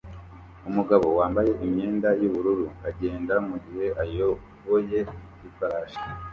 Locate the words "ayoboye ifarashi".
4.03-6.01